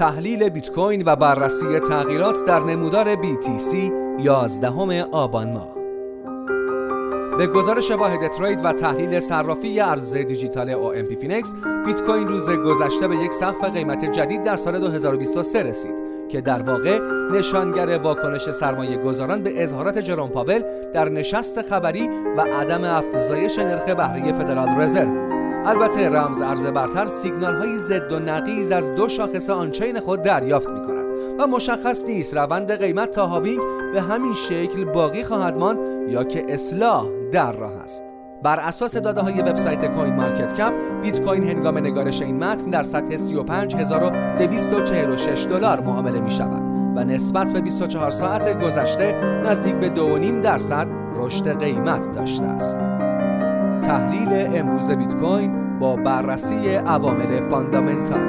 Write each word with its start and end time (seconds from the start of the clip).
تحلیل 0.00 0.48
بیت 0.48 0.70
کوین 0.70 1.02
و 1.06 1.16
بررسی 1.16 1.78
تغییرات 1.78 2.44
در 2.44 2.60
نمودار 2.60 3.14
BTC 3.14 3.76
11 4.20 5.04
آبان 5.12 5.52
ماه. 5.52 5.74
به 7.38 7.46
گزارش 7.46 7.90
واحد 7.90 8.28
trade 8.30 8.64
و 8.64 8.72
تحلیل 8.72 9.20
صرافی 9.20 9.80
ارز 9.80 10.16
دیجیتال 10.16 10.72
OMP 10.72 11.14
فینکس 11.20 11.54
بیت 11.86 12.02
کوین 12.02 12.28
روز 12.28 12.50
گذشته 12.50 13.08
به 13.08 13.16
یک 13.16 13.32
سقف 13.32 13.64
قیمت 13.64 14.04
جدید 14.04 14.42
در 14.42 14.56
سال 14.56 14.78
2023 14.78 15.62
رسید 15.62 15.94
که 16.28 16.40
در 16.40 16.62
واقع 16.62 17.00
نشانگر 17.32 17.98
واکنش 17.98 18.50
سرمایه 18.50 18.96
گذاران 18.96 19.42
به 19.42 19.62
اظهارات 19.62 19.98
جروم 19.98 20.28
پاول 20.28 20.62
در 20.94 21.08
نشست 21.08 21.62
خبری 21.62 22.08
و 22.36 22.40
عدم 22.40 22.84
افزایش 22.84 23.58
نرخ 23.58 23.84
بهره 23.84 24.32
فدرال 24.32 24.68
رزرو. 24.68 25.29
البته 25.66 26.08
رمز 26.08 26.40
ارز 26.40 26.66
برتر 26.66 27.06
سیگنال 27.06 27.56
های 27.56 27.76
ضد 27.76 28.12
و 28.12 28.18
نقیز 28.18 28.72
از 28.72 28.94
دو 28.94 29.08
شاخص 29.08 29.50
on-chain 29.50 30.00
خود 30.00 30.22
دریافت 30.22 30.68
می 30.68 30.80
کند 30.80 31.06
و 31.38 31.46
مشخص 31.46 32.04
نیست 32.04 32.36
روند 32.36 32.72
قیمت 32.72 33.10
تا 33.10 33.26
halving 33.26 33.60
به 33.92 34.00
همین 34.00 34.34
شکل 34.34 34.84
باقی 34.84 35.24
خواهد 35.24 35.56
ماند 35.56 35.78
یا 36.08 36.24
که 36.24 36.44
اصلاح 36.48 37.06
در 37.32 37.52
راه 37.52 37.72
است 37.72 38.04
بر 38.42 38.60
اساس 38.60 38.96
داده 38.96 39.20
های 39.20 39.42
وبسایت 39.42 39.86
کوین 39.86 40.14
مارکت 40.14 40.54
کپ 40.54 40.72
بیت 41.02 41.20
کوین 41.20 41.44
هنگام 41.44 41.78
نگارش 41.78 42.22
این 42.22 42.44
متن 42.44 42.70
در 42.70 42.82
سطح 42.82 43.16
35246 43.16 45.46
دلار 45.46 45.80
معامله 45.80 46.20
می 46.20 46.30
شود 46.30 46.62
و 46.96 47.04
نسبت 47.04 47.52
به 47.52 47.60
24 47.60 48.10
ساعت 48.10 48.64
گذشته 48.64 49.14
نزدیک 49.44 49.74
به 49.74 49.88
2.5 49.88 50.44
درصد 50.44 50.88
رشد 51.14 51.58
قیمت 51.58 52.12
داشته 52.12 52.44
است. 52.44 52.99
تحلیل 53.90 54.58
امروز 54.58 54.90
بیت 54.90 55.14
کوین 55.14 55.78
با 55.78 55.96
بررسی 55.96 56.74
عوامل 56.74 57.48
fundamental 57.50 58.20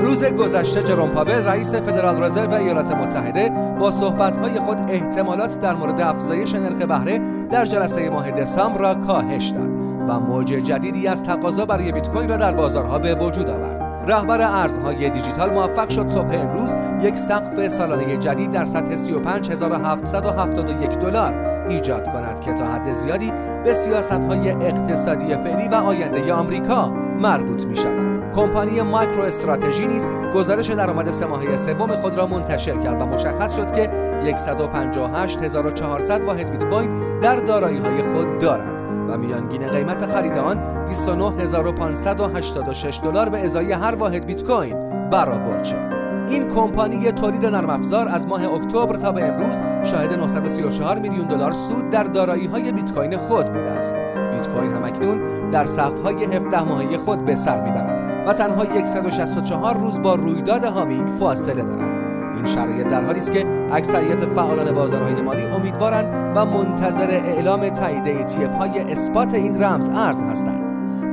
روز 0.00 0.24
گذشته 0.24 0.82
جروم 0.82 1.10
پاول 1.10 1.32
رئیس 1.32 1.74
فدرال 1.74 2.22
رزرو 2.22 2.54
ایالات 2.54 2.92
متحده 2.92 3.48
با 3.80 3.90
صحبت‌های 3.90 4.60
خود 4.60 4.78
احتمالات 4.88 5.60
در 5.60 5.74
مورد 5.74 6.00
افزایش 6.00 6.54
نرخ 6.54 6.76
بهره 6.76 7.20
در 7.50 7.66
جلسه 7.66 8.10
ماه 8.10 8.30
دسامبر 8.30 8.80
را 8.80 8.94
کاهش 8.94 9.48
داد 9.48 9.68
و 10.08 10.20
موج 10.20 10.46
جدیدی 10.46 11.08
از 11.08 11.22
تقاضا 11.22 11.66
برای 11.66 11.92
بیت 11.92 12.08
کوین 12.08 12.28
را 12.28 12.36
در 12.36 12.52
بازارها 12.52 12.98
به 12.98 13.14
وجود 13.14 13.50
آورد. 13.50 14.04
رهبر 14.06 14.40
ارزهای 14.40 15.10
دیجیتال 15.10 15.50
موفق 15.50 15.88
شد 15.88 16.08
صبح 16.08 16.30
امروز 16.32 16.74
یک 17.02 17.16
سقف 17.16 17.68
سالانه 17.68 18.16
جدید 18.16 18.52
در 18.52 18.64
سطح 18.64 18.96
35771 18.96 20.98
دلار 20.98 21.57
ایجاد 21.68 22.04
کند 22.04 22.40
که 22.40 22.52
تا 22.52 22.64
حد 22.64 22.92
زیادی 22.92 23.32
به 23.64 23.74
سیاست 23.74 24.24
های 24.24 24.50
اقتصادی 24.50 25.34
فعلی 25.34 25.68
و 25.68 25.74
آینده 25.74 26.32
آمریکا 26.32 26.88
مربوط 27.20 27.64
می 27.64 27.76
شود. 27.76 28.32
کمپانی 28.34 28.80
مایکرو 28.80 29.22
استراتژی 29.22 29.86
نیز 29.86 30.08
گزارش 30.34 30.70
درآمد 30.70 31.10
سه 31.10 31.26
ماهه 31.26 31.56
سوم 31.56 31.96
خود 31.96 32.14
را 32.14 32.26
منتشر 32.26 32.76
کرد 32.76 33.02
و 33.02 33.06
مشخص 33.06 33.56
شد 33.56 33.72
که 33.72 33.90
158400 34.22 36.24
واحد 36.24 36.50
بیت 36.50 36.64
کوین 36.64 37.20
در 37.20 37.36
دارایی 37.36 37.78
های 37.78 38.02
خود 38.02 38.38
دارد 38.38 38.74
و 39.08 39.18
میانگین 39.18 39.68
قیمت 39.68 40.06
خرید 40.06 40.38
آن 40.38 40.86
29586 40.86 43.00
دلار 43.04 43.28
به 43.28 43.44
ازای 43.44 43.72
هر 43.72 43.94
واحد 43.94 44.26
بیت 44.26 44.44
کوین 44.44 45.10
برآورد 45.10 45.64
شد. 45.64 45.87
این 46.30 46.48
کمپانی 46.48 47.12
تولید 47.12 47.46
نرم 47.46 47.70
افزار 47.70 48.08
از 48.08 48.26
ماه 48.26 48.54
اکتبر 48.54 48.96
تا 48.96 49.12
به 49.12 49.24
امروز 49.24 49.60
شاهد 49.90 50.12
934 50.12 50.98
میلیون 50.98 51.28
دلار 51.28 51.52
سود 51.52 51.90
در 51.90 52.04
دارایی 52.04 52.46
های 52.46 52.72
بیت 52.72 52.94
کوین 52.94 53.16
خود 53.16 53.46
بوده 53.46 53.70
است. 53.70 53.94
بیت 53.94 54.48
کوین 54.48 54.72
هم 54.72 54.84
اکنون 54.84 55.50
در 55.50 55.64
صفهای 55.64 56.24
17 56.24 56.62
ماهه 56.62 56.96
خود 56.96 57.24
به 57.24 57.36
سر 57.36 57.64
می‌برد 57.64 58.26
و 58.26 58.32
تنها 58.32 58.84
164 58.84 59.78
روز 59.78 60.02
با 60.02 60.14
رویداد 60.14 60.64
هامینگ 60.64 61.08
فاصله 61.08 61.64
دارد. 61.64 61.90
این 62.36 62.46
شرایط 62.46 62.86
در 62.88 63.04
حالی 63.04 63.18
است 63.18 63.32
که 63.32 63.46
اکثریت 63.72 64.24
فعالان 64.24 64.72
بازارهای 64.72 65.22
مالی 65.22 65.42
امیدوارند 65.42 66.36
و 66.36 66.44
منتظر 66.44 67.10
اعلام 67.10 67.68
تایید 67.68 68.28
ETF 68.28 68.54
های 68.58 68.78
اثبات 68.78 69.34
این 69.34 69.62
رمز 69.62 69.88
ارز 69.88 70.22
هستند. 70.22 70.67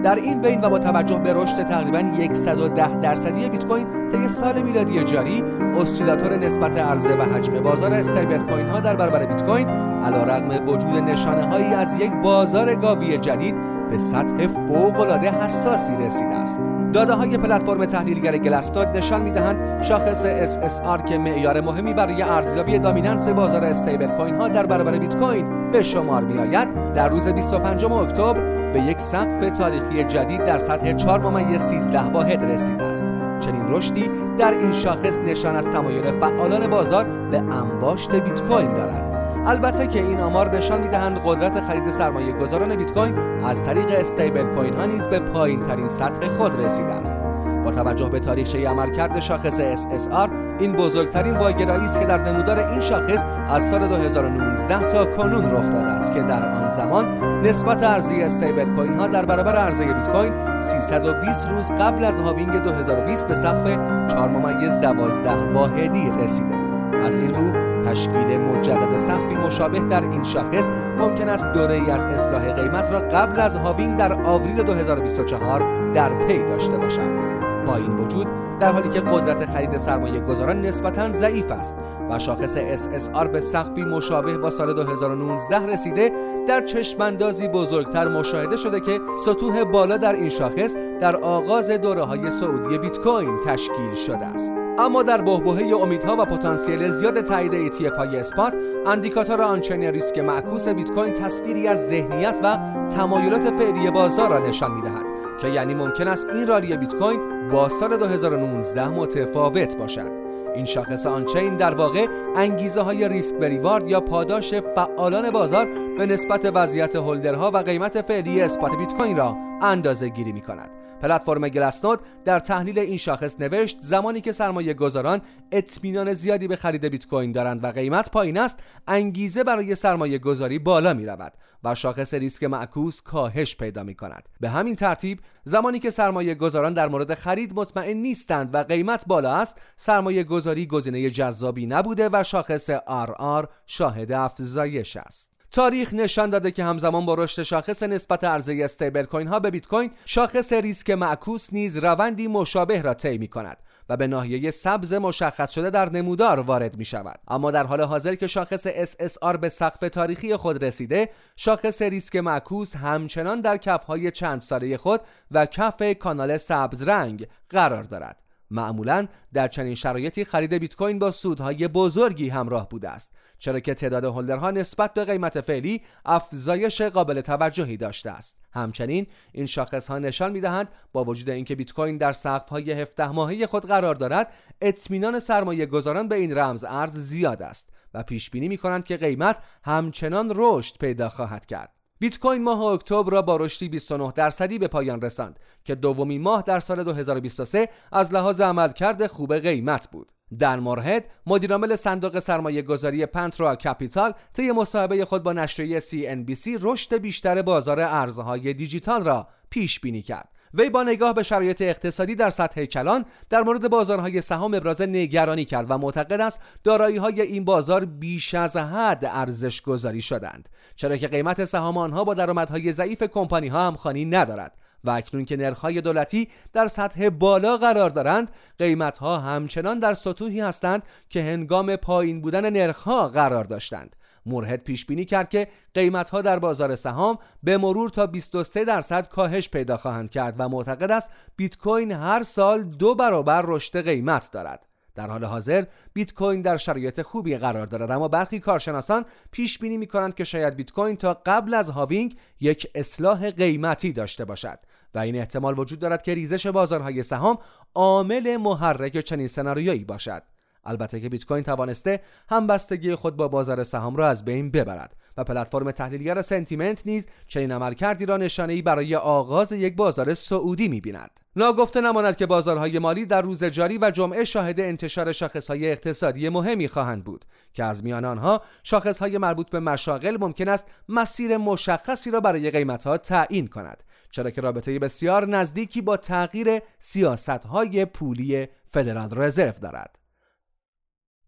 در 0.05 0.15
این 0.15 0.41
بین 0.41 0.61
و 0.61 0.69
با 0.69 0.79
توجه 0.79 1.19
به 1.19 1.33
رشد 1.33 1.63
تقریبا 1.63 2.33
110 2.33 2.99
درصدی 2.99 3.49
بیت 3.49 3.65
کوین 3.65 4.07
طی 4.11 4.27
سال 4.27 4.61
میلادی 4.61 5.03
جاری 5.03 5.43
اسیلاتور 5.81 6.37
نسبت 6.37 6.77
عرضه 6.77 7.13
و 7.15 7.21
حجم 7.21 7.59
بازار 7.63 7.93
استیبل 7.93 8.37
کوین 8.37 8.69
ها 8.69 8.79
در 8.79 8.95
برابر 8.95 9.25
بیت 9.25 9.43
کوین 9.45 9.69
علیرغم 9.69 10.67
وجود 10.67 10.97
نشانه 10.97 11.43
هایی 11.43 11.65
از 11.65 12.01
یک 12.01 12.11
بازار 12.11 12.75
گاوی 12.75 13.17
جدید 13.17 13.55
به 13.89 13.97
سطح 13.97 14.47
فوق 14.47 14.99
العاده 14.99 15.31
حساسی 15.31 15.93
رسیده 15.93 16.35
است. 16.35 16.59
داده 16.93 17.13
های 17.13 17.37
پلتفرم 17.37 17.85
تحلیلگر 17.85 18.37
گلستاد 18.37 18.97
نشان 18.97 19.21
می‌دهند 19.21 19.83
شاخص 19.83 20.25
SSR 20.55 21.03
که 21.03 21.17
معیار 21.17 21.61
مهمی 21.61 21.93
برای 21.93 22.21
ارزیابی 22.21 22.79
دامیننس 22.79 23.27
بازار 23.27 23.63
استیبل 23.63 24.07
کوین 24.07 24.35
ها 24.35 24.47
در 24.47 24.65
برابر 24.65 24.97
بیت 24.97 25.17
کوین 25.17 25.71
به 25.71 25.83
شمار 25.83 26.23
می 26.23 26.37
آید 26.37 26.93
در 26.93 27.09
روز 27.09 27.27
25 27.27 27.85
اکتبر 27.85 28.64
به 28.75 28.81
یک 28.81 28.99
سقف 28.99 29.49
تاریخی 29.49 30.03
جدید 30.03 30.45
در 30.45 30.57
سطح 30.57 30.93
4 30.93 31.19
ممیز 31.19 31.61
13 31.61 31.99
واحد 31.99 32.43
رسیده 32.43 32.83
است. 32.83 33.05
چنین 33.39 33.63
رشدی 33.67 34.09
در 34.37 34.51
این 34.51 34.71
شاخص 34.71 35.17
نشان 35.17 35.55
از 35.55 35.67
تمایل 35.67 36.19
فعالان 36.19 36.67
بازار 36.67 37.03
به 37.03 37.37
انباشت 37.37 38.15
بیت 38.15 38.43
کوین 38.43 38.73
دارد. 38.73 39.03
البته 39.45 39.87
که 39.87 39.99
این 39.99 40.19
آمار 40.19 40.57
نشان 40.57 40.81
می‌دهند 40.81 41.19
قدرت 41.25 41.61
خرید 41.61 41.91
سرمایه 41.91 42.31
گذاران 42.31 42.75
بیت 42.75 42.93
کوین 42.93 43.17
از 43.43 43.63
طریق 43.63 43.87
stablecoin 43.89 44.73
ها 44.73 44.85
نیز 44.85 45.07
به 45.07 45.19
پایین 45.19 45.63
ترین 45.63 45.87
سطح 45.87 46.27
خود 46.27 46.63
رسیده 46.63 46.93
است. 46.93 47.17
با 47.65 47.71
توجه 47.71 48.09
به 48.09 48.19
تاریخچه 48.19 48.69
عملکرد 48.69 49.19
شاخص 49.19 49.59
SSR 49.59 50.29
این 50.59 50.73
بزرگترین 50.73 51.37
واگرایی 51.37 51.85
است 51.85 51.99
که 51.99 52.05
در 52.05 52.31
نمودار 52.31 52.59
این 52.59 52.81
شاخص 52.81 53.25
از 53.49 53.69
سال 53.69 53.87
2019 53.87 54.89
تا 54.89 55.05
کنون 55.05 55.45
رخ 55.45 55.71
داده 55.71 55.91
است 55.91 56.13
که 56.13 56.21
در 56.21 56.49
آن 56.49 56.69
زمان 56.69 57.19
نسبت 57.41 57.83
ارزی 57.83 58.21
stablecoin 58.21 58.93
ها 58.93 59.07
در 59.07 59.25
برابر 59.25 59.55
عرضه 59.55 59.85
بیت 59.85 60.09
کوین 60.11 60.59
320 60.59 61.47
روز 61.49 61.69
قبل 61.71 62.03
از 62.03 62.19
halving 62.19 62.63
2020 62.63 63.27
به 63.27 63.35
سقف 63.35 63.63
4 64.07 64.29
ممیز 64.29 64.75
12 64.75 65.31
واحدی 65.53 66.11
رسیده 66.19 66.55
بود. 66.55 66.95
از 66.95 67.19
این 67.19 67.33
رو 67.33 67.51
تشکیل 67.85 68.37
مجدد 68.37 68.97
سقفی 68.97 69.35
مشابه 69.35 69.79
در 69.79 70.01
این 70.01 70.23
شاخص 70.23 70.69
ممکن 70.99 71.29
است 71.29 71.47
دوره 71.53 71.73
ای 71.75 71.91
از 71.91 72.05
اصلاح 72.05 72.51
قیمت 72.51 72.91
را 72.91 72.99
قبل 72.99 73.39
از 73.39 73.55
هاوینگ 73.55 73.97
در 73.97 74.13
آوریل 74.21 74.63
2024 74.63 75.91
در 75.93 76.09
پی 76.27 76.43
داشته 76.43 76.77
باشد. 76.77 77.44
با 77.65 77.75
این 77.75 77.95
وجود 77.95 78.27
در 78.59 78.71
حالی 78.71 78.89
که 78.89 79.01
قدرت 79.01 79.45
خرید 79.45 79.77
سرمایه 79.77 80.19
گذاران 80.19 80.61
نسبتا 80.61 81.11
ضعیف 81.11 81.51
است 81.51 81.75
و 82.09 82.19
شاخص 82.19 82.57
SSR 82.57 83.27
به 83.27 83.41
سقفی 83.41 83.83
مشابه 83.83 84.37
با 84.37 84.49
سال 84.49 84.73
2019 84.73 85.65
رسیده 85.65 86.11
در 86.47 86.65
چشماندازی 86.65 87.47
بزرگتر 87.47 88.07
مشاهده 88.07 88.55
شده 88.55 88.79
که 88.79 88.99
سطوح 89.25 89.63
بالا 89.63 89.97
در 89.97 90.13
این 90.13 90.29
شاخص 90.29 90.75
در 91.01 91.15
آغاز 91.15 91.71
دوره 91.71 92.03
های 92.03 92.31
صعودی 92.31 92.77
بیت 92.77 92.99
کوین 92.99 93.39
تشکیل 93.45 93.93
شده 93.93 94.25
است. 94.25 94.53
اما 94.79 95.03
در 95.03 95.21
بحبوحه 95.21 95.81
امیدها 95.81 96.15
و 96.19 96.25
پتانسیل 96.25 96.87
زیاد 96.87 97.21
تایید 97.21 97.73
ETF 97.73 97.97
های 97.97 98.17
spot 98.17 98.53
indicator 98.85 99.41
on-chain 99.41 99.83
ریسک 99.83 100.17
معکوس 100.17 100.67
بیت 100.67 100.91
کوین 100.91 101.13
تصویری 101.13 101.67
از 101.67 101.87
ذهنیت 101.87 102.39
و 102.43 102.57
تمایلات 102.87 103.41
فعلی 103.41 103.91
بازار 103.91 104.29
را 104.29 104.47
نشان 104.47 104.71
می‌دهد 104.71 105.05
که 105.41 105.47
یعنی 105.47 105.73
ممکن 105.73 106.07
است 106.07 106.27
این 106.29 106.47
rally 106.47 106.77
بیت 106.77 106.95
کوین 106.95 107.34
با 107.51 107.69
سال 107.69 107.97
2019 107.97 108.87
متفاوت 108.87 109.77
باشد. 109.77 110.11
این 110.55 110.65
شاخص 110.65 111.05
on-chain 111.05 111.57
در 111.57 111.75
واقع 111.75 112.07
انگیزه 112.35 112.81
های 112.81 113.09
ریسک 113.09 113.35
به 113.35 113.48
reward 113.48 113.87
یا 113.87 114.01
پاداش 114.01 114.53
فعالان 114.53 115.31
بازار 115.31 115.67
به 115.97 116.05
نسبت 116.05 116.51
وضعیت 116.53 116.95
هولدرها 116.95 117.51
و 117.53 117.57
قیمت 117.57 118.01
فعلی 118.01 118.41
اسپات 118.41 118.77
بیت 118.77 118.93
کوین 118.93 119.17
را 119.17 119.37
اندازه 119.61 120.09
گیری 120.09 120.31
می 120.31 120.41
کند. 120.41 120.69
پلتفرم 121.01 121.49
گلسنود 121.49 121.99
در 122.25 122.39
تحلیل 122.39 122.79
این 122.79 122.97
شاخص 122.97 123.35
نوشت 123.39 123.77
زمانی 123.81 124.21
که 124.21 124.31
سرمایه 124.31 124.73
گذاران 124.73 125.21
اطمینان 125.51 126.13
زیادی 126.13 126.47
به 126.47 126.55
خرید 126.55 126.85
بیت 126.85 127.07
کوین 127.07 127.31
دارند 127.31 127.63
و 127.63 127.67
قیمت 127.67 128.11
پایین 128.11 128.37
است 128.37 128.59
انگیزه 128.87 129.43
برای 129.43 129.75
سرمایه 129.75 130.17
گذاری 130.17 130.59
بالا 130.59 130.93
می 130.93 131.05
رود 131.05 131.33
و 131.63 131.75
شاخص 131.75 132.13
ریسک 132.13 132.43
معکوس 132.43 133.01
کاهش 133.01 133.55
پیدا 133.55 133.83
می 133.83 133.95
کند. 133.95 134.29
به 134.39 134.49
همین 134.49 134.75
ترتیب 134.75 135.19
زمانی 135.43 135.79
که 135.79 135.89
سرمایه 135.89 136.35
گذاران 136.35 136.73
در 136.73 136.87
مورد 136.87 137.13
خرید 137.13 137.53
مطمئن 137.55 137.97
نیستند 137.97 138.49
و 138.53 138.63
قیمت 138.63 139.05
بالا 139.07 139.35
است 139.35 139.57
سرمایه 139.77 140.23
گذاری 140.23 140.65
گزینه 140.65 141.09
جذابی 141.09 141.65
نبوده 141.65 142.09
و 142.13 142.23
شاخص 142.23 142.71
RR 142.71 143.47
شاهد 143.65 144.11
افزایش 144.11 144.97
است. 144.97 145.34
تاریخ 145.55 145.93
نشان 145.93 146.29
داده 146.29 146.51
که 146.51 146.63
همزمان 146.63 147.05
با 147.05 147.13
رشد 147.13 147.43
شاخص 147.43 147.83
نسبت 147.83 148.23
عرضه 148.23 148.61
استیبل 148.63 149.03
کوین 149.03 149.27
ها 149.27 149.39
به 149.39 149.51
بیت 149.51 149.67
کوین 149.67 149.91
شاخص 150.05 150.53
ریسک 150.53 150.89
معکوس 150.89 151.53
نیز 151.53 151.77
روندی 151.77 152.27
مشابه 152.27 152.81
را 152.81 152.93
طی 152.93 153.17
می 153.17 153.27
کند 153.27 153.57
و 153.89 153.97
به 153.97 154.07
ناحیه 154.07 154.51
سبز 154.51 154.93
مشخص 154.93 155.51
شده 155.51 155.69
در 155.69 155.89
نمودار 155.89 156.39
وارد 156.39 156.77
می 156.77 156.85
شود. 156.85 157.19
اما 157.27 157.51
در 157.51 157.65
حال 157.65 157.81
حاضر 157.81 158.15
که 158.15 158.27
شاخص 158.27 158.67
SSR 158.67 159.37
به 159.37 159.49
سقف 159.49 159.89
تاریخی 159.89 160.35
خود 160.35 160.63
رسیده 160.63 161.09
شاخص 161.35 161.81
ریسک 161.81 162.15
معکوس 162.15 162.75
همچنان 162.75 163.41
در 163.41 163.57
کف 163.57 163.83
های 163.83 164.11
چند 164.11 164.41
ساله 164.41 164.77
خود 164.77 165.01
و 165.31 165.45
کف 165.45 165.83
کانال 165.99 166.37
سبز 166.37 166.81
رنگ 166.87 167.27
قرار 167.49 167.83
دارد. 167.83 168.24
معمولا 168.51 169.07
در 169.33 169.47
چنین 169.47 169.75
شرایطی 169.75 170.25
خرید 170.25 170.53
بیت 170.53 170.75
کوین 170.75 170.99
با 170.99 171.11
سودهای 171.11 171.67
بزرگی 171.67 172.29
همراه 172.29 172.69
بوده 172.69 172.89
است 172.89 173.11
چرا 173.39 173.59
که 173.59 173.73
تعداد 173.73 174.03
هولدرها 174.03 174.51
نسبت 174.51 174.93
به 174.93 175.05
قیمت 175.05 175.41
فعلی 175.41 175.81
افزایش 176.05 176.81
قابل 176.81 177.21
توجهی 177.21 177.77
داشته 177.77 178.11
است. 178.11 178.37
همچنین 178.51 179.07
این 179.31 179.45
شاخص 179.45 179.87
ها 179.87 179.99
نشان 179.99 180.31
می‌دهند 180.31 180.67
با 180.91 181.03
وجود 181.03 181.29
اینکه 181.29 181.55
بیت 181.55 181.73
کوین 181.73 181.97
در 181.97 182.11
سقف 182.11 182.49
های 182.49 182.71
17 182.71 183.07
ماهه 183.07 183.45
خود 183.45 183.65
قرار 183.65 183.95
دارد 183.95 184.33
اطمینان 184.61 185.19
سرمایه 185.19 185.65
گذاران 185.65 186.07
به 186.07 186.15
این 186.15 186.37
رمز 186.37 186.63
ارز 186.63 186.97
زیاد 186.97 187.41
است 187.41 187.69
و 187.93 188.03
پیش 188.03 188.29
بینی 188.29 188.47
می 188.47 188.57
کنند 188.57 188.83
که 188.83 188.97
قیمت 188.97 189.39
همچنان 189.63 190.31
رشد 190.35 190.77
پیدا 190.77 191.09
خواهد 191.09 191.45
کرد. 191.45 191.84
بیت 192.05 192.19
کوین 192.19 192.43
ماه 192.43 192.61
اکتبر 192.61 193.11
را 193.11 193.21
با 193.21 193.37
رشدی 193.37 193.69
29 193.69 194.11
درصدی 194.11 194.59
به 194.59 194.67
پایان 194.67 195.01
رساند 195.01 195.39
که 195.63 195.75
دومین 195.75 196.21
ماه 196.21 196.43
در 196.47 196.59
سال 196.59 196.83
2023 196.83 197.69
از 197.91 198.13
لحاظ 198.13 198.41
عملکرد 198.41 199.07
خوب 199.07 199.35
قیمت 199.35 199.89
بود. 199.91 200.11
در 200.39 200.59
مورد 200.59 201.07
مدیرعامل 201.25 201.75
صندوق 201.75 202.19
سرمایه 202.19 202.61
گذاری 202.61 203.05
پنترا 203.05 203.55
کپیتال 203.55 204.13
طی 204.33 204.51
مصاحبه 204.51 205.05
خود 205.05 205.23
با 205.23 205.33
نشریه 205.33 205.79
CNBC 205.79 206.57
رشد 206.61 206.97
بیشتر 206.97 207.41
بازار 207.41 207.81
ارزهای 207.81 208.53
دیجیتال 208.53 209.03
را 209.03 209.27
پیش 209.49 209.79
بینی 209.79 210.01
کرد. 210.01 210.29
وی 210.57 210.69
با 210.69 210.83
نگاه 210.83 211.13
به 211.13 211.23
شرایط 211.23 211.61
اقتصادی 211.61 212.15
در 212.15 212.29
سطح 212.29 212.65
کلان 212.65 213.05
در 213.29 213.41
مورد 213.41 213.69
بازارهای 213.69 214.21
سهام 214.21 214.53
ابراز 214.53 214.81
نگرانی 214.81 215.45
کرد 215.45 215.71
و 215.71 215.77
معتقد 215.77 216.21
است 216.21 216.41
دارایی 216.63 216.97
های 216.97 217.21
این 217.21 217.45
بازار 217.45 217.85
بیش 217.85 218.33
از 218.33 218.57
حد 218.57 219.05
ارزش 219.05 219.61
گذاری 219.61 220.01
شدند 220.01 220.49
چرا 220.75 220.97
که 220.97 221.07
قیمت 221.07 221.45
سهام 221.45 221.77
آنها 221.77 222.03
با 222.03 222.13
درآمدهای 222.13 222.71
ضعیف 222.71 223.03
کمپانی 223.03 223.47
ها 223.47 223.67
همخوانی 223.67 224.05
ندارد 224.05 224.57
و 224.83 224.89
اکنون 224.89 225.25
که 225.25 225.37
نرخ‌های 225.37 225.81
دولتی 225.81 226.29
در 226.53 226.67
سطح 226.67 227.09
بالا 227.09 227.57
قرار 227.57 227.89
دارند 227.89 228.31
قیمتها 228.59 229.19
همچنان 229.19 229.79
در 229.79 229.93
سطوحی 229.93 230.41
هستند 230.41 230.83
که 231.09 231.23
هنگام 231.23 231.75
پایین 231.75 232.21
بودن 232.21 232.49
نرخ‌ها 232.49 233.07
قرار 233.07 233.43
داشتند. 233.43 233.95
مرهد 234.25 234.63
پیش 234.63 234.85
بینی 234.85 235.05
کرد 235.05 235.29
که 235.29 235.47
قیمت 235.73 236.09
ها 236.09 236.21
در 236.21 236.39
بازار 236.39 236.75
سهام 236.75 237.17
به 237.43 237.57
مرور 237.57 237.89
تا 237.89 238.07
23 238.07 238.65
درصد 238.65 239.07
کاهش 239.07 239.49
پیدا 239.49 239.77
خواهند 239.77 240.09
کرد 240.09 240.35
و 240.37 240.49
معتقد 240.49 240.91
است 240.91 241.11
بیت 241.35 241.57
کوین 241.57 241.91
هر 241.91 242.23
سال 242.23 242.63
دو 242.63 242.95
برابر 242.95 243.41
رشد 243.47 243.81
قیمت 243.85 244.31
دارد. 244.31 244.65
در 244.95 245.07
حال 245.09 245.25
حاضر 245.25 245.63
بیت 245.93 246.13
کوین 246.13 246.41
در 246.41 246.57
شرایط 246.57 247.01
خوبی 247.01 247.37
قرار 247.37 247.65
دارد 247.65 247.91
اما 247.91 248.07
برخی 248.07 248.39
کارشناسان 248.39 249.05
پیش 249.31 249.59
بینی 249.59 249.77
می 249.77 249.87
کنند 249.87 250.15
که 250.15 250.23
شاید 250.23 250.55
بیت 250.55 250.71
کوین 250.71 250.95
تا 250.95 251.21
قبل 251.25 251.53
از 251.53 251.69
هاوینگ 251.69 252.17
یک 252.39 252.67
اصلاح 252.75 253.29
قیمتی 253.31 253.93
داشته 253.93 254.25
باشد 254.25 254.59
و 254.95 254.99
این 254.99 255.15
احتمال 255.15 255.59
وجود 255.59 255.79
دارد 255.79 256.01
که 256.01 256.13
ریزش 256.13 256.47
بازارهای 256.47 257.03
سهام 257.03 257.37
عامل 257.73 258.37
محرک 258.37 258.99
چنین 258.99 259.27
سناریویی 259.27 259.83
باشد 259.83 260.23
البته 260.65 260.99
که 260.99 261.09
بیت 261.09 261.25
کوین 261.25 261.43
توانسته 261.43 262.01
همبستگی 262.29 262.95
خود 262.95 263.15
با 263.15 263.27
بازار 263.27 263.63
سهام 263.63 263.95
را 263.95 264.09
از 264.09 264.25
بین 264.25 264.51
ببرد 264.51 264.95
و 265.17 265.23
پلتفرم 265.23 265.71
تحلیلگر 265.71 266.21
سنتیمنت 266.21 266.81
نیز 266.85 267.07
چنین 267.27 267.51
عملکردی 267.51 268.05
را 268.05 268.17
نشانهای 268.17 268.61
برای 268.61 268.95
آغاز 268.95 269.51
یک 269.51 269.75
بازار 269.75 270.13
سعودی 270.13 270.67
می‌بیند. 270.67 271.19
ناگفته 271.35 271.81
نماند 271.81 272.15
که 272.15 272.25
بازارهای 272.25 272.79
مالی 272.79 273.05
در 273.05 273.21
روز 273.21 273.43
جاری 273.43 273.77
و 273.81 273.91
جمعه 273.91 274.23
شاهد 274.23 274.59
انتشار 274.59 275.11
شاخصهای 275.11 275.71
اقتصادی 275.71 276.29
مهمی 276.29 276.67
خواهند 276.67 277.03
بود 277.03 277.25
که 277.53 277.63
از 277.63 277.83
میان 277.83 278.05
آنها 278.05 278.41
شاخصهای 278.63 279.17
مربوط 279.17 279.49
به 279.49 279.59
مشاغل 279.59 280.17
ممکن 280.19 280.49
است 280.49 280.65
مسیر 280.89 281.37
مشخصی 281.37 282.11
را 282.11 282.19
برای 282.19 282.51
قیمتها 282.51 282.97
تعیین 282.97 283.47
کند 283.47 283.83
چرا 284.11 284.29
که 284.29 284.41
رابطه 284.41 284.79
بسیار 284.79 285.27
نزدیکی 285.27 285.81
با 285.81 285.97
تغییر 285.97 286.59
سیاستهای 286.79 287.85
پولی 287.85 288.47
فدرال 288.65 289.09
رزرو 289.11 289.51
دارد. 289.61 290.04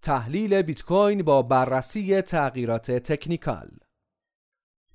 تحلیل 0.07 0.61
بیت 0.61 0.83
کوین 0.83 1.23
با 1.23 1.41
بررسی 1.41 2.21
تغییرات 2.21 2.91
تکنیکال. 2.91 3.69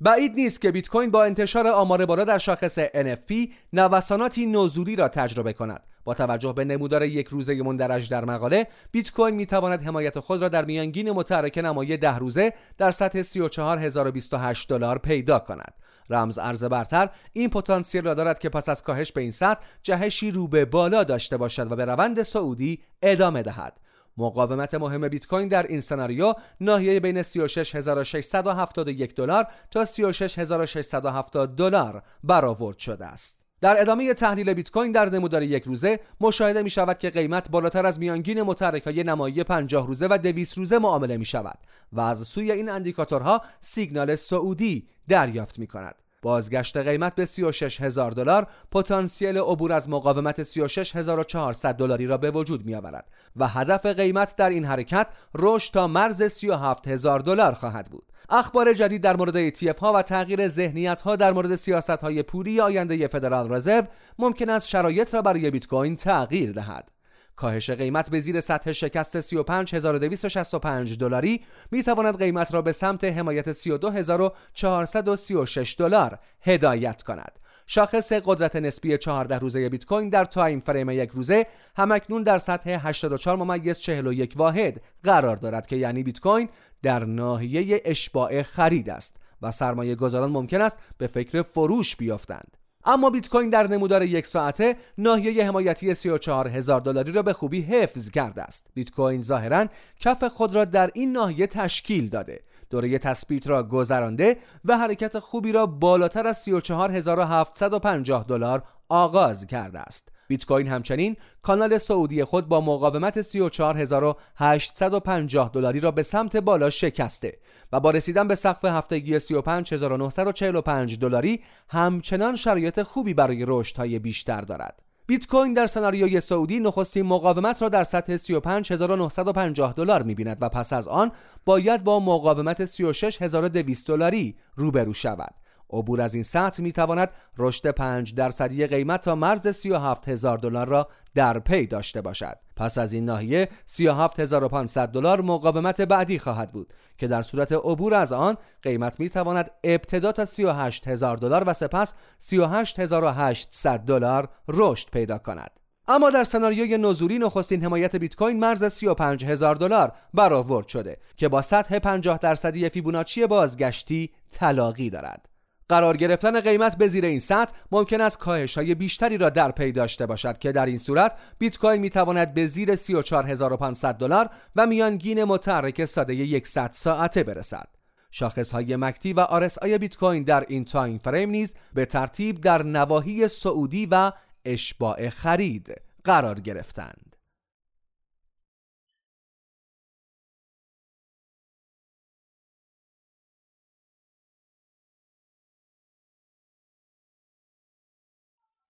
بعید 0.00 0.34
نیست 0.34 0.60
که 0.60 0.70
بیت 0.70 0.88
کوین 0.88 1.10
با 1.10 1.24
انتشار 1.24 1.66
آمار 1.66 2.06
بالا 2.06 2.24
در 2.24 2.38
شاخص 2.38 2.78
NFP 2.78 3.50
نوساناتی 3.72 4.46
نزولی 4.46 4.96
را 4.96 5.08
تجربه 5.08 5.52
کند. 5.52 5.82
با 6.04 6.14
توجه 6.14 6.52
به 6.52 6.64
نمودار 6.64 7.02
یک 7.02 7.28
روزه 7.28 7.62
مندرج 7.62 8.10
در 8.10 8.24
مقاله 8.24 8.66
بیت 8.92 9.12
کوین 9.12 9.34
می 9.34 9.46
تواند 9.46 9.82
حمایت 9.82 10.20
خود 10.20 10.42
را 10.42 10.48
در 10.48 10.64
میانگین 10.64 11.10
متحرک 11.10 11.58
نمایی 11.58 11.96
ده 11.96 12.18
روزه 12.18 12.52
در 12.78 12.90
سطح 12.90 13.22
34028 13.22 14.68
دلار 14.68 14.98
پیدا 14.98 15.38
کند. 15.38 15.74
رمز 16.10 16.38
ارز 16.38 16.64
برتر 16.64 17.10
این 17.32 17.50
پتانسیل 17.50 18.04
را 18.04 18.14
دارد 18.14 18.38
که 18.38 18.48
پس 18.48 18.68
از 18.68 18.82
کاهش 18.82 19.12
به 19.12 19.20
این 19.20 19.30
سطح 19.30 19.60
جهشی 19.82 20.30
رو 20.30 20.48
به 20.48 20.64
بالا 20.64 21.04
داشته 21.04 21.36
باشد 21.36 21.72
و 21.72 21.76
به 21.76 21.84
روند 21.84 22.22
سعودی 22.22 22.82
ادامه 23.02 23.42
دهد. 23.42 23.81
مقاومت 24.16 24.74
مهم 24.74 25.08
بیت 25.08 25.26
کوین 25.26 25.48
در 25.48 25.66
این 25.66 25.80
سناریو 25.80 26.34
ناحیه 26.60 27.00
بین 27.00 27.22
36671 27.22 29.14
دلار 29.14 29.46
تا 29.70 29.84
36670 29.84 31.56
دلار 31.56 32.02
برآورد 32.24 32.78
شده 32.78 33.06
است. 33.06 33.42
در 33.60 33.80
ادامه 33.80 34.14
تحلیل 34.14 34.54
بیت 34.54 34.70
کوین 34.70 34.92
در 34.92 35.08
نمودار 35.10 35.42
یک 35.42 35.62
روزه 35.62 36.00
مشاهده 36.20 36.62
می 36.62 36.70
شود 36.70 36.98
که 36.98 37.10
قیمت 37.10 37.50
بالاتر 37.50 37.86
از 37.86 37.98
میانگین 37.98 38.42
متحرک 38.42 38.82
های 38.82 39.04
نمایی 39.04 39.44
50 39.44 39.86
روزه 39.86 40.06
و 40.10 40.18
200 40.18 40.58
روزه 40.58 40.78
معامله 40.78 41.16
می 41.16 41.24
شود 41.24 41.58
و 41.92 42.00
از 42.00 42.18
سوی 42.18 42.52
این 42.52 42.68
اندیکاتورها 42.68 43.42
سیگنال 43.60 44.14
سعودی 44.14 44.88
دریافت 45.08 45.58
می 45.58 45.66
کند. 45.66 45.94
بازگشت 46.22 46.76
قیمت 46.76 47.14
به 47.14 47.24
36 47.24 47.80
هزار 47.80 48.10
دلار 48.10 48.46
پتانسیل 48.72 49.38
عبور 49.38 49.72
از 49.72 49.88
مقاومت 49.88 50.42
36400 50.42 51.74
دلاری 51.74 52.06
را 52.06 52.16
به 52.16 52.30
وجود 52.30 52.66
می 52.66 52.74
آورد 52.74 53.08
و 53.36 53.48
هدف 53.48 53.86
قیمت 53.86 54.36
در 54.36 54.50
این 54.50 54.64
حرکت 54.64 55.06
رشد 55.34 55.72
تا 55.72 55.86
مرز 55.86 56.22
37 56.22 56.88
هزار 56.88 57.20
دلار 57.20 57.52
خواهد 57.52 57.90
بود. 57.90 58.12
اخبار 58.30 58.72
جدید 58.74 59.02
در 59.02 59.16
مورد 59.16 59.50
ETF 59.50 59.78
ها 59.78 59.92
و 59.92 60.02
تغییر 60.02 60.48
ذهنیت 60.48 61.00
ها 61.00 61.16
در 61.16 61.32
مورد 61.32 61.54
سیاست 61.54 61.90
های 61.90 62.22
پولی 62.22 62.60
آینده 62.60 63.06
فدرال 63.06 63.52
رزرو 63.52 63.84
ممکن 64.18 64.50
است 64.50 64.68
شرایط 64.68 65.14
را 65.14 65.22
برای 65.22 65.50
بیت 65.50 65.66
کوین 65.66 65.96
تغییر 65.96 66.52
دهد. 66.52 67.01
کاهش 67.36 67.70
قیمت 67.70 68.10
به 68.10 68.20
زیر 68.20 68.40
سطح 68.40 68.72
شکست 68.72 69.20
35265 69.20 70.98
دلاری 70.98 71.40
می 71.70 71.82
تواند 71.82 72.18
قیمت 72.18 72.54
را 72.54 72.62
به 72.62 72.72
سمت 72.72 73.04
حمایت 73.04 73.52
32436 73.52 75.76
دلار 75.78 76.18
هدایت 76.40 77.02
کند. 77.02 77.38
شاخص 77.66 78.12
قدرت 78.12 78.56
نسبی 78.56 78.98
14 78.98 79.38
روزه 79.38 79.68
بیت 79.68 79.84
کوین 79.84 80.08
در 80.08 80.24
time 80.24 80.60
frame 80.60 80.90
یک 80.90 81.10
روزه 81.10 81.46
همکنون 81.76 82.22
در 82.22 82.38
سطح 82.38 82.88
84 82.88 83.36
ممیز 83.36 83.78
41 83.78 84.36
واحد 84.36 84.82
قرار 85.02 85.36
دارد 85.36 85.66
که 85.66 85.76
یعنی 85.76 86.02
بیت 86.02 86.20
کوین 86.20 86.48
در 86.82 87.04
ناحیه 87.04 87.80
اشباع 87.84 88.42
خرید 88.42 88.90
است 88.90 89.16
و 89.42 89.50
سرمایه 89.50 89.94
گذاران 89.94 90.30
ممکن 90.30 90.60
است 90.60 90.78
به 90.98 91.06
فکر 91.06 91.42
فروش 91.42 91.96
بیافتند. 91.96 92.56
اما 92.84 93.10
بیت 93.10 93.28
کوین 93.28 93.50
در 93.50 93.66
نمودار 93.66 94.02
یک 94.02 94.26
ساعته 94.26 94.76
ناحیه 94.98 95.46
حمایتی 95.46 95.94
34 95.94 96.48
هزار 96.48 96.80
دلاری 96.80 97.12
را 97.12 97.22
به 97.22 97.32
خوبی 97.32 97.62
حفظ 97.62 98.10
کرده 98.10 98.42
است. 98.42 98.66
بیت 98.74 98.90
کوین 98.90 99.22
ظاهرا 99.22 99.66
کف 100.00 100.24
خود 100.24 100.54
را 100.54 100.64
در 100.64 100.90
این 100.94 101.12
ناحیه 101.12 101.46
تشکیل 101.46 102.08
داده. 102.08 102.40
دوره 102.70 102.98
تثبیت 102.98 103.46
را 103.46 103.62
گذرانده 103.62 104.36
و 104.64 104.78
حرکت 104.78 105.18
خوبی 105.18 105.52
را 105.52 105.66
بالاتر 105.66 106.26
از 106.26 106.42
34750 106.44 108.24
دلار 108.28 108.62
آغاز 108.88 109.46
کرده 109.46 109.78
است. 109.78 110.08
بیت 110.28 110.46
کوین 110.46 110.68
همچنین 110.68 111.16
کانال 111.42 111.78
سعودی 111.78 112.24
خود 112.24 112.48
با 112.48 112.60
مقاومت 112.60 113.20
34850 113.20 115.50
دلاری 115.52 115.80
را 115.80 115.90
به 115.90 116.02
سمت 116.02 116.36
بالا 116.36 116.70
شکسته 116.70 117.38
و 117.72 117.80
با 117.80 117.90
رسیدن 117.90 118.28
به 118.28 118.34
سقف 118.34 118.64
هفتگی 118.64 119.18
35945 119.18 120.98
دلاری 120.98 121.40
همچنان 121.68 122.36
شرایط 122.36 122.82
خوبی 122.82 123.14
برای 123.14 123.44
رشدهای 123.48 123.98
بیشتر 123.98 124.40
دارد. 124.40 124.82
بیت 125.06 125.26
کوین 125.26 125.52
در 125.52 125.66
سناریوی 125.66 126.20
سعودی 126.20 126.60
نخستین 126.60 127.06
مقاومت 127.06 127.62
را 127.62 127.68
در 127.68 127.84
سطح 127.84 128.16
35950 128.16 129.72
دلار 129.72 130.02
می‌بیند 130.02 130.38
و 130.40 130.48
پس 130.48 130.72
از 130.72 130.88
آن 130.88 131.12
باید 131.44 131.84
با 131.84 132.00
مقاومت 132.00 132.64
36200 132.64 133.88
دلاری 133.88 134.36
روبرو 134.56 134.92
شود. 134.92 135.34
عبور 135.72 136.00
از 136.00 136.14
این 136.14 136.22
سطح 136.22 136.62
می 136.62 136.72
تواند 136.72 137.08
رشد 137.38 137.70
5 137.70 138.14
درصدی 138.14 138.66
قیمت 138.66 139.00
تا 139.00 139.14
مرز 139.14 139.48
37 139.48 140.08
هزار 140.08 140.38
دلار 140.38 140.68
را 140.68 140.88
در 141.14 141.38
پی 141.38 141.66
داشته 141.66 142.00
باشد. 142.00 142.38
پس 142.56 142.78
از 142.78 142.92
این 142.92 143.04
ناحیه 143.04 143.48
37500 143.66 144.88
دلار 144.88 145.20
مقاومت 145.20 145.80
بعدی 145.80 146.18
خواهد 146.18 146.52
بود 146.52 146.72
که 146.98 147.08
در 147.08 147.22
صورت 147.22 147.52
عبور 147.52 147.94
از 147.94 148.12
آن 148.12 148.36
قیمت 148.62 149.00
می 149.00 149.08
تواند 149.08 149.50
ابتدا 149.64 150.12
تا 150.12 150.24
38 150.24 150.88
هزار 150.88 151.16
دلار 151.16 151.44
و 151.46 151.52
سپس 151.52 151.94
38800 152.18 153.80
دلار 153.80 154.28
رشد 154.48 154.90
پیدا 154.90 155.18
کند. 155.18 155.50
اما 155.88 156.10
در 156.10 156.24
سناریوی 156.24 156.78
نزولی 156.78 157.18
نخستین 157.18 157.64
حمایت 157.64 157.96
بیت 157.96 158.16
کوین 158.16 158.40
مرز 158.40 158.64
35 158.64 159.24
هزار 159.24 159.54
دلار 159.54 159.92
برآورد 160.14 160.68
شده 160.68 160.98
که 161.16 161.28
با 161.28 161.42
سطح 161.42 161.78
50 161.78 162.18
درصدی 162.18 162.68
فیبوناچی 162.68 163.26
بازگشتی 163.26 164.10
تلاقی 164.30 164.90
دارد. 164.90 165.31
قرار 165.68 165.96
گرفتن 165.96 166.40
قیمت 166.40 166.78
به 166.78 166.88
زیر 166.88 167.04
این 167.04 167.20
سطح 167.20 167.54
ممکن 167.72 168.00
است 168.00 168.18
کاهش 168.18 168.58
های 168.58 168.74
بیشتری 168.74 169.18
را 169.18 169.30
در 169.30 169.50
پی 169.50 169.72
داشته 169.72 170.06
باشد 170.06 170.38
که 170.38 170.52
در 170.52 170.66
این 170.66 170.78
صورت 170.78 171.16
بیت 171.38 171.58
کوین 171.58 171.80
می 171.80 171.90
تواند 171.90 172.34
به 172.34 172.46
زیر 172.46 172.74
34500 172.76 173.94
دلار 173.94 174.30
و 174.56 174.66
میانگین 174.66 175.24
متحرک 175.24 175.84
ساده 175.84 176.40
100 176.44 176.70
ساعته 176.72 177.24
برسد. 177.24 177.68
شاخص 178.10 178.50
های 178.50 178.76
MACD 178.76 179.12
و 179.12 179.20
RSI 179.20 179.62
بیت 179.62 179.96
کوین 179.96 180.22
در 180.22 180.44
این 180.48 180.64
time 180.64 180.98
frame 180.98 181.30
نیز 181.30 181.54
به 181.74 181.84
ترتیب 181.84 182.40
در 182.40 182.62
نواحی 182.62 183.28
صعودی 183.28 183.88
و 183.90 184.12
اشباع 184.44 185.08
خرید 185.08 185.80
قرار 186.04 186.40
گرفتند. 186.40 187.11